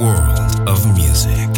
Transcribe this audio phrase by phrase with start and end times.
[0.00, 1.55] World of music.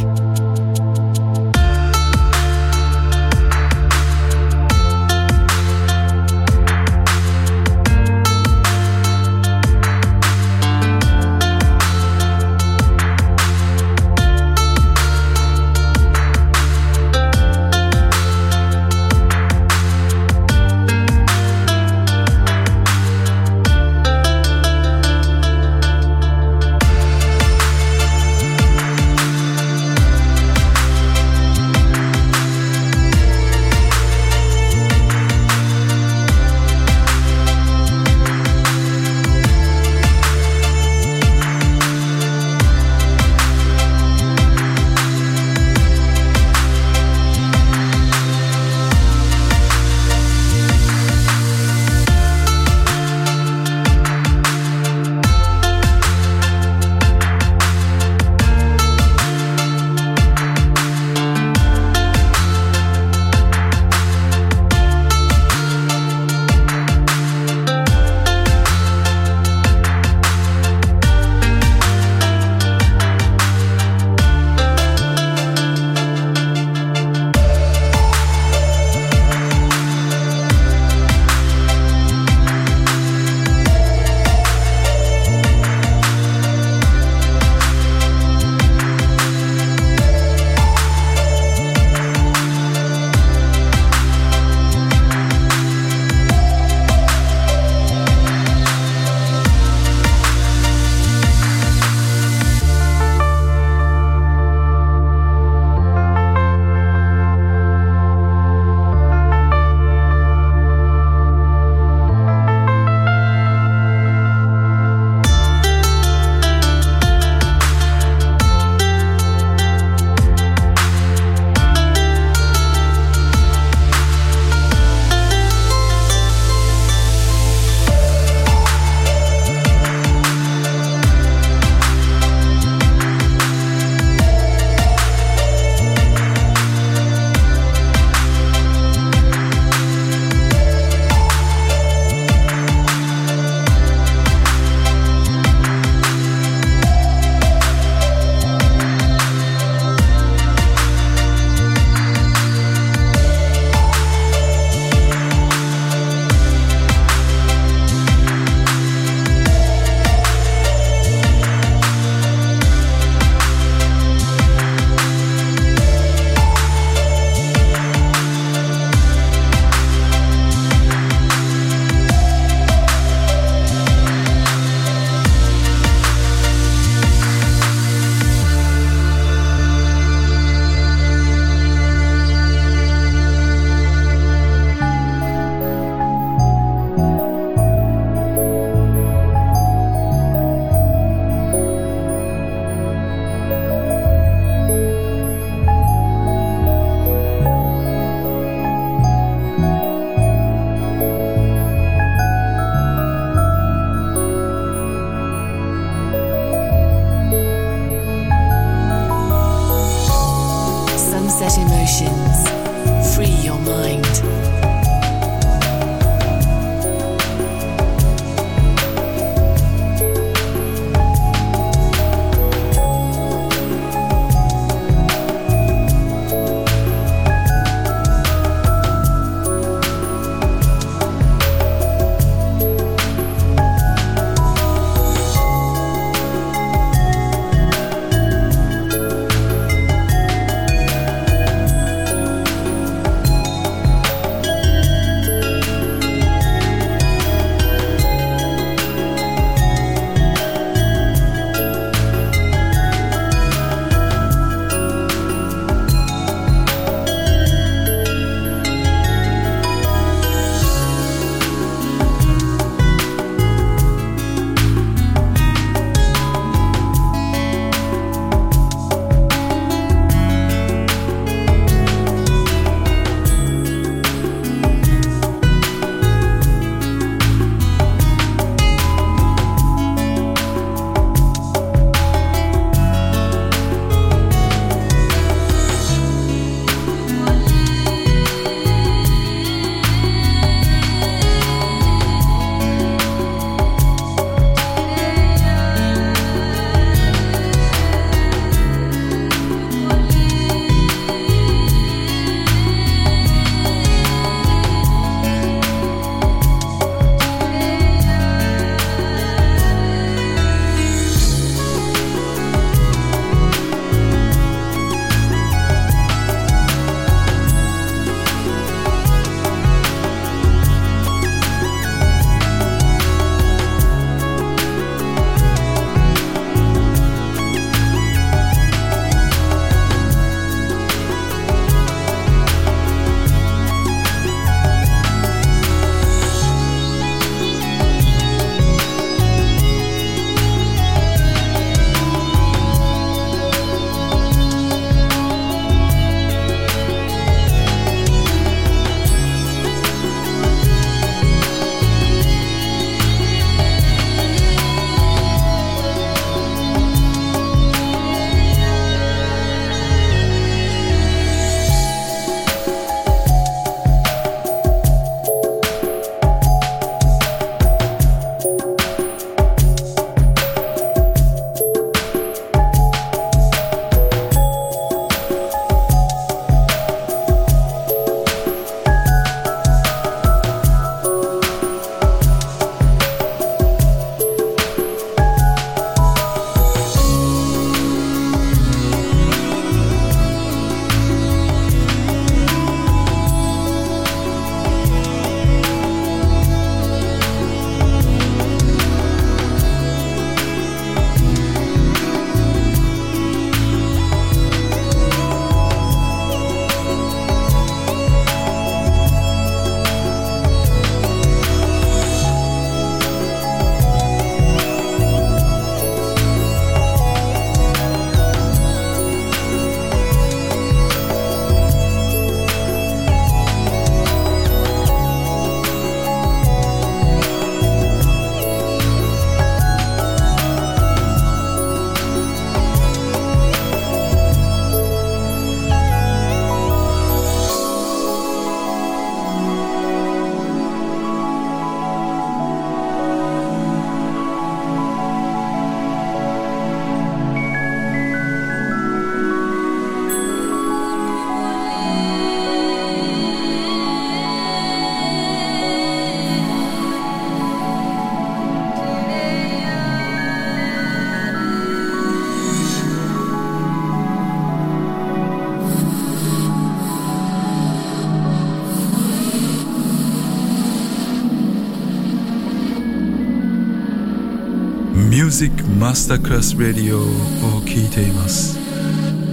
[475.38, 478.58] Music Masterclass Radio を聴いています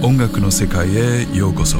[0.04, 1.78] 音楽の世界へようこそ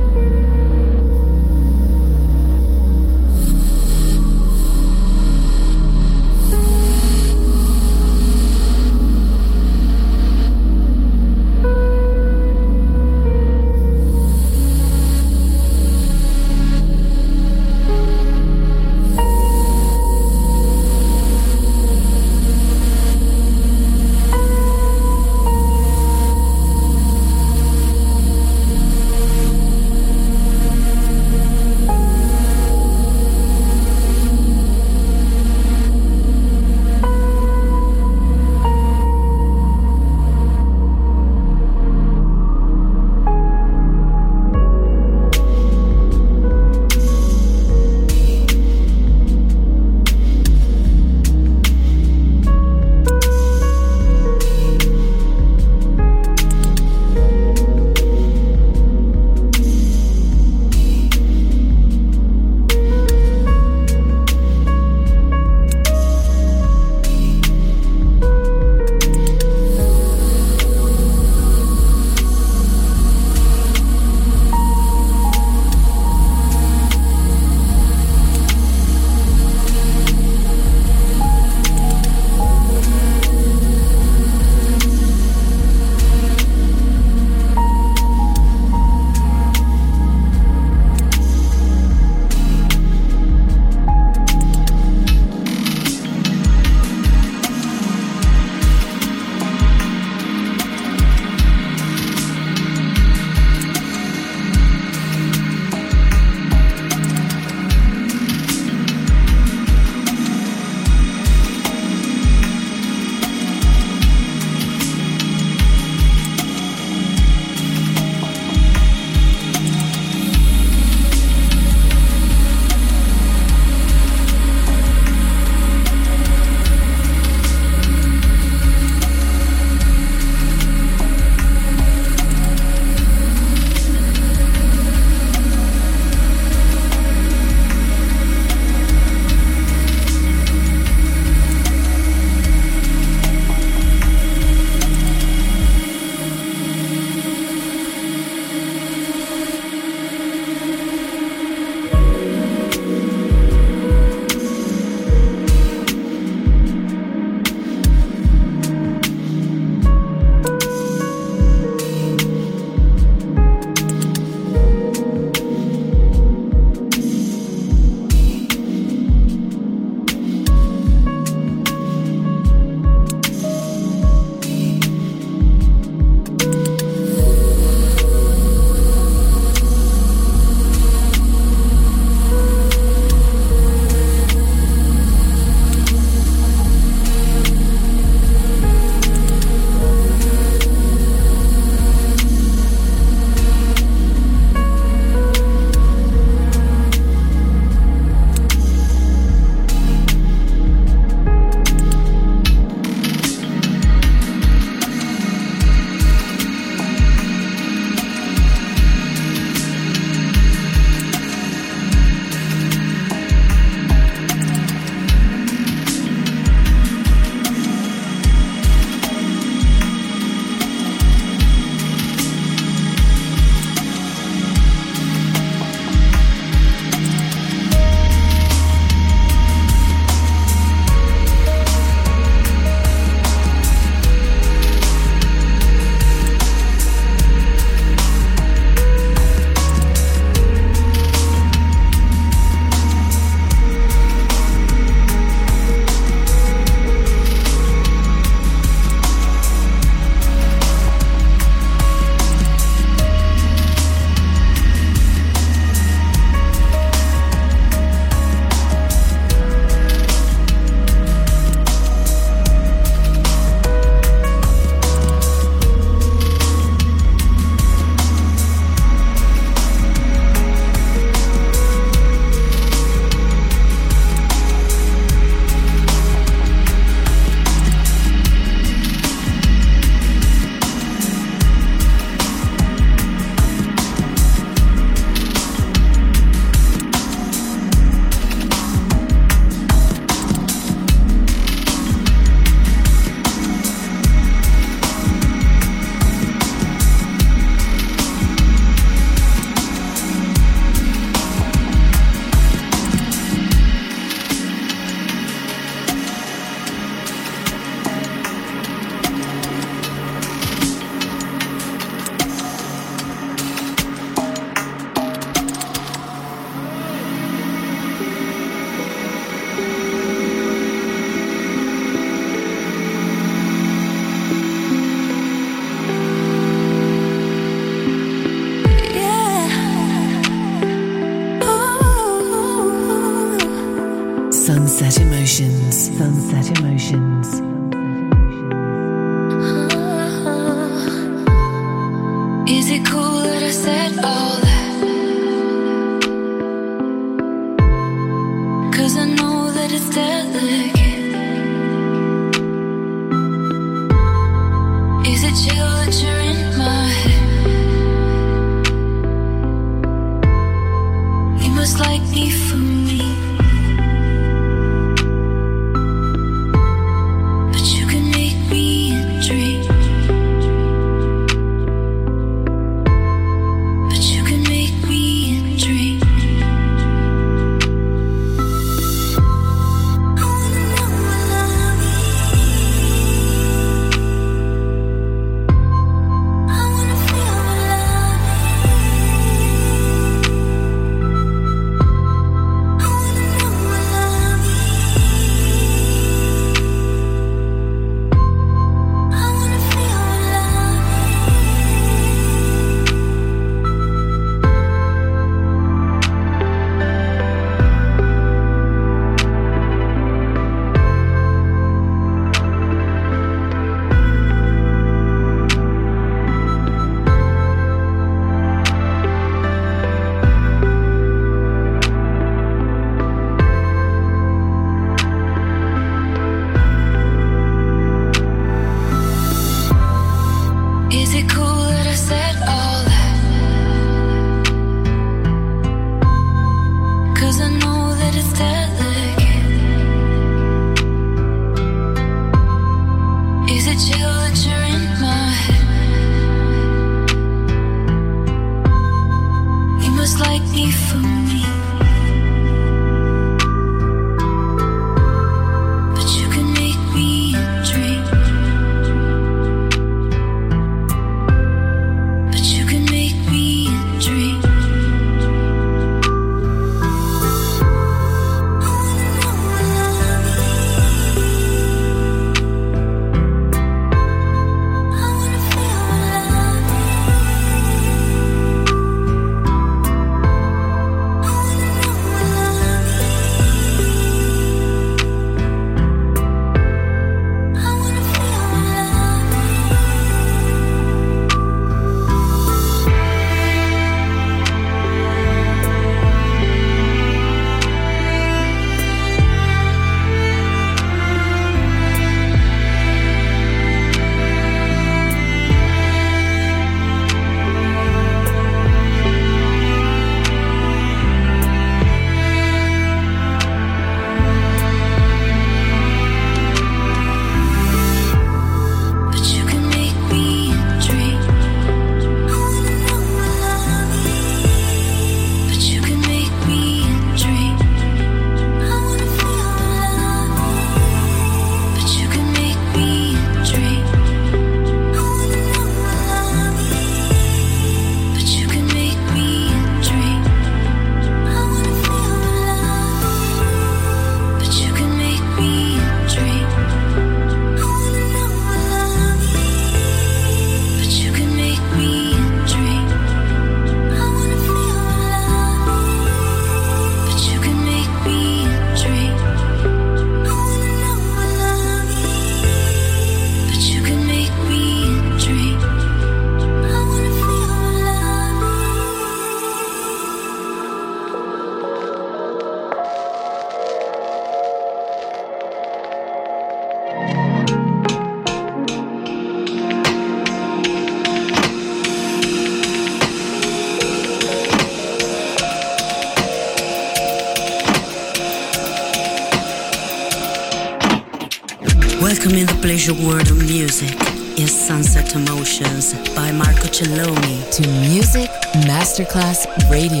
[599.13, 600.00] Masterclass Radio.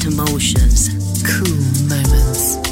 [0.00, 0.88] Emotions.
[1.22, 2.71] Cool moments.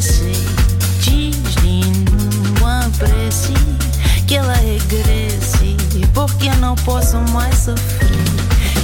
[0.00, 0.32] regresse,
[1.00, 1.82] diz-lhe
[2.58, 2.88] numa
[4.26, 5.76] que ela regresse,
[6.14, 8.10] porque não posso mais sofrer.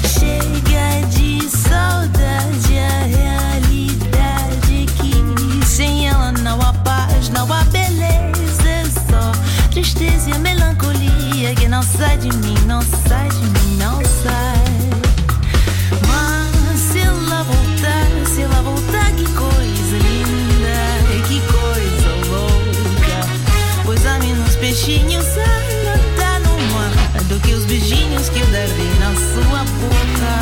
[0.07, 8.85] Chega de saudade, a realidade que sem ela não há paz, não há beleza, é
[8.85, 9.33] só
[9.71, 14.76] tristeza e melancolia que não sai de mim, não sai de mim, não sai.
[28.31, 30.35] Que eu darei na sua boca.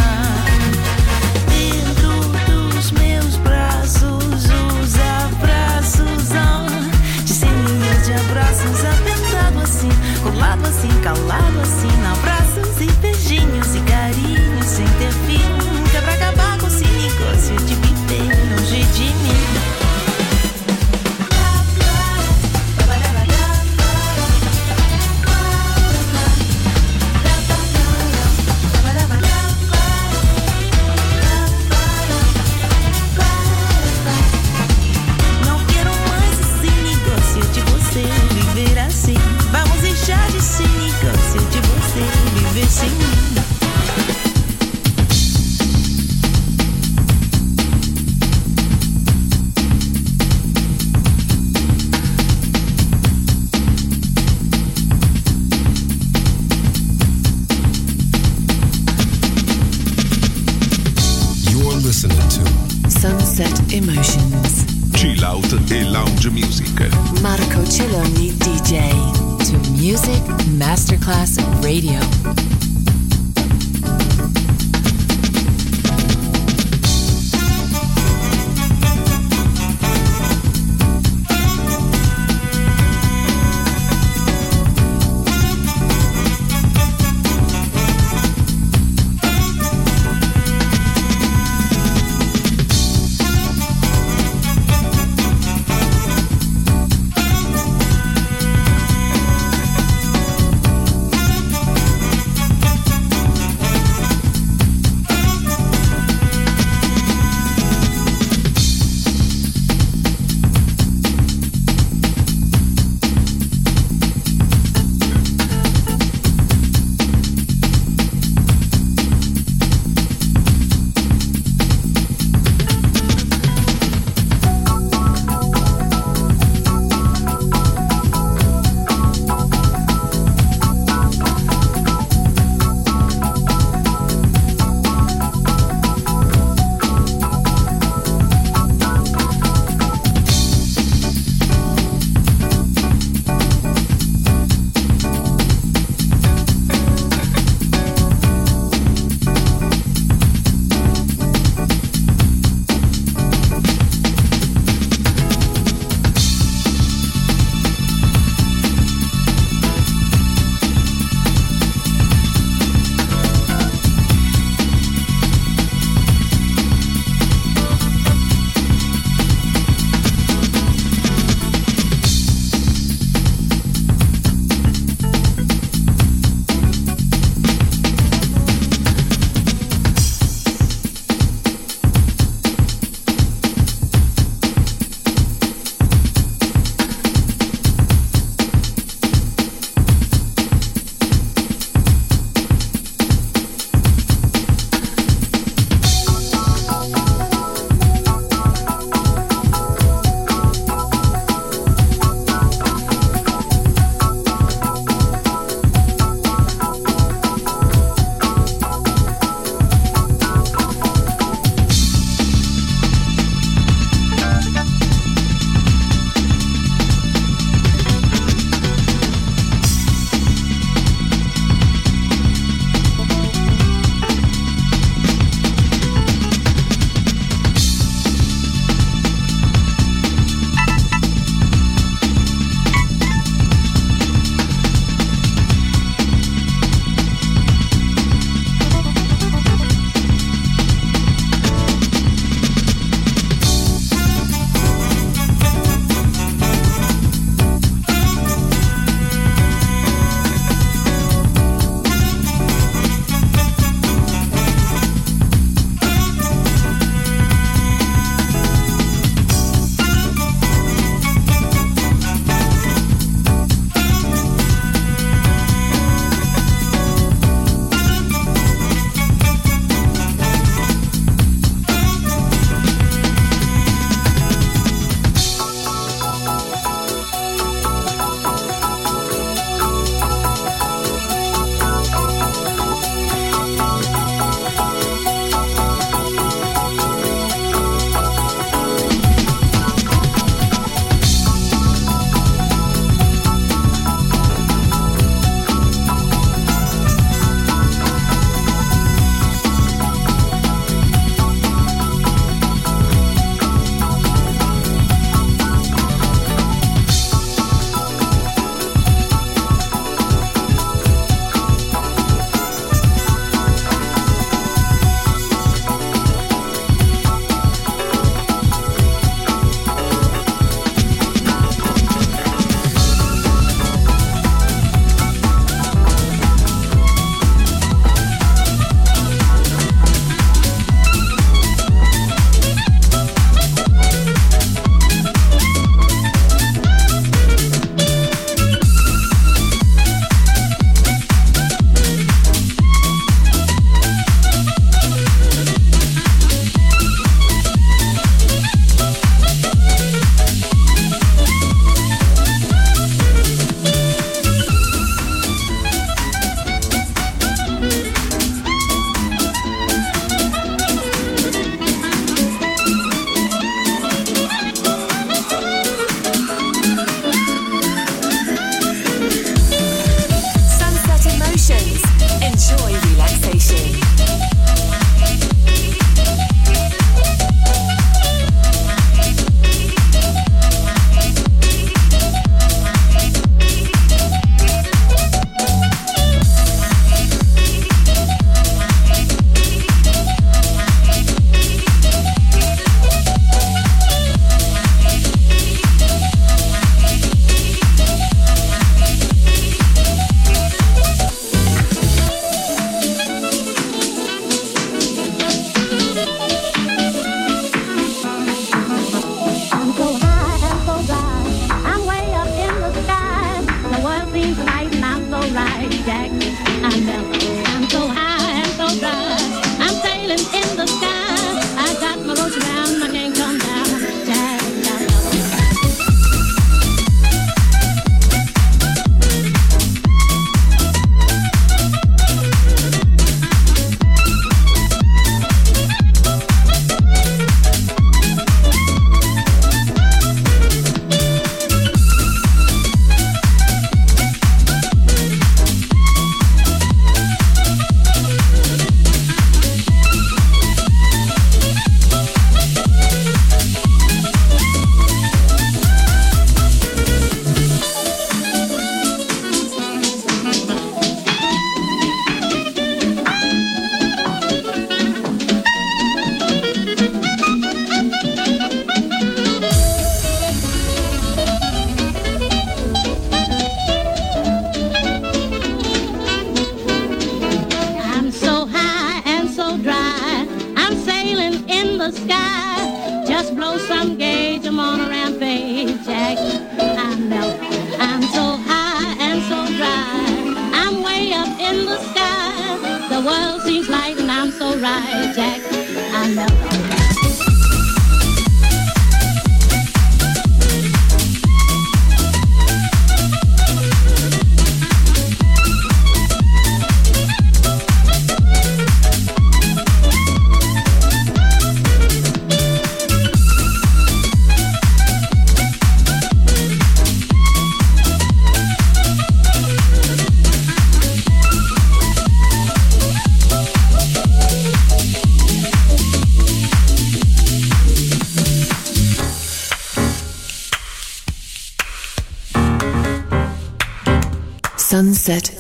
[1.49, 2.13] Dentro
[2.47, 6.67] dos meus braços, os abraços hão
[7.25, 9.91] de milhões de abraços, apertado assim,
[10.23, 12.34] colado assim, calado assim, abraços e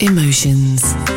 [0.01, 1.14] Emotions.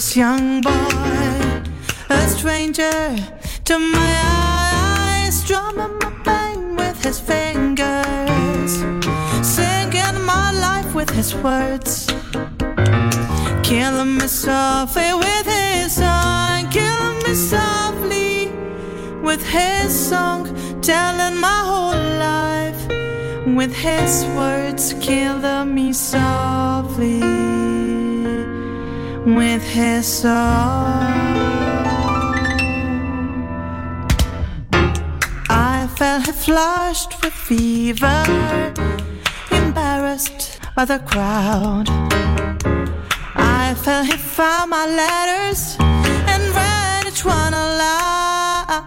[0.00, 1.62] This young boy,
[2.08, 3.14] a stranger
[3.66, 8.72] to my eyes, drumming my pain with his fingers,
[9.46, 12.06] singing my life with his words.
[13.62, 18.50] Killing me softly with his song, killing me softly
[19.20, 20.46] with his song,
[20.80, 22.82] telling my whole life
[23.54, 27.49] with his words, killing me softly
[29.26, 31.02] with his song.
[35.48, 38.24] I felt he flushed with fever,
[39.50, 41.88] embarrassed by the crowd.
[43.34, 48.84] I felt he found my letters and read each one aloud.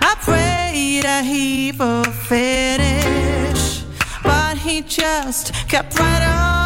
[0.00, 3.84] I prayed that he would finish,
[4.22, 6.65] but he just kept right on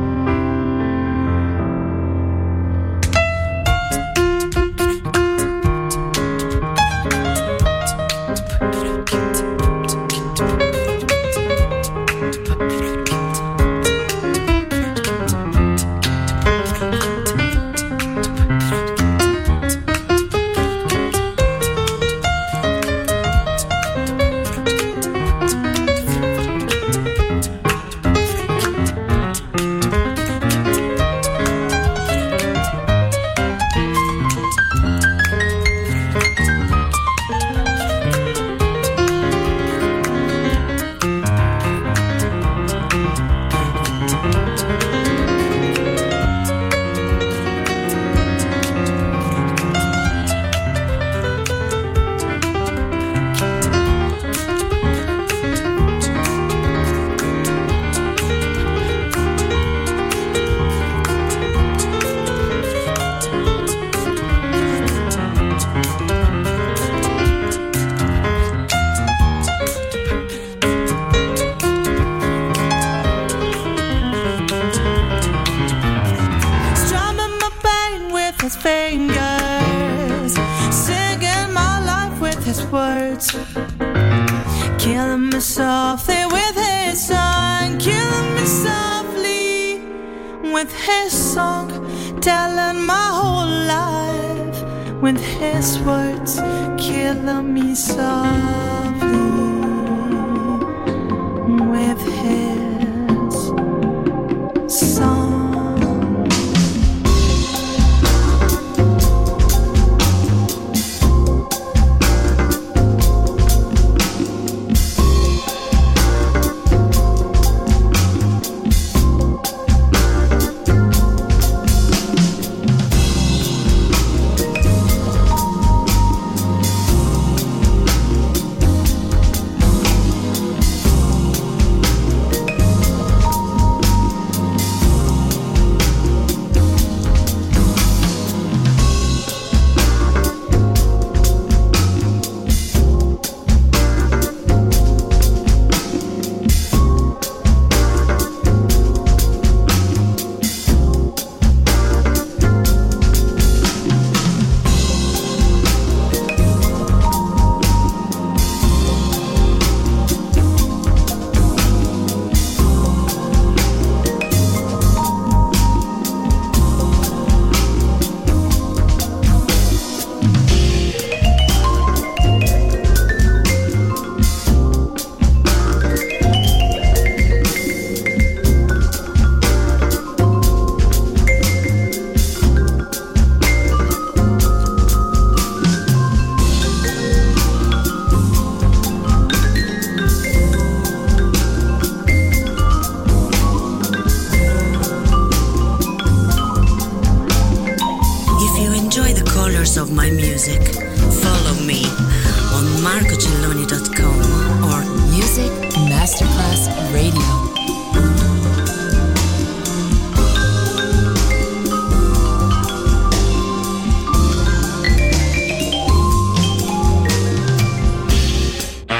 [104.81, 105.20] Song.